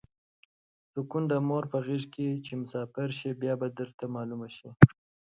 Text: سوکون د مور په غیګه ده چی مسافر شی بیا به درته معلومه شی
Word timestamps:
سوکون 0.91 1.23
د 1.27 1.33
مور 1.47 1.63
په 1.71 1.77
غیګه 1.85 2.27
ده 2.35 2.41
چی 2.45 2.53
مسافر 2.61 3.09
شی 3.17 3.29
بیا 3.41 3.53
به 3.59 3.67
درته 3.77 4.05
معلومه 4.15 4.49
شی 4.55 4.69